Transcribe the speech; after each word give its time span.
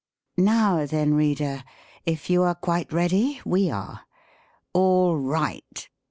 "Now 0.35 0.87
then, 0.87 1.13
reader, 1.13 1.63
if 2.07 2.27
you 2.27 2.41
are 2.41 2.55
quite 2.55 2.91
ready, 2.91 3.39
we 3.45 3.69
are. 3.69 4.01
—All 4.73 5.15
right 5.15 5.89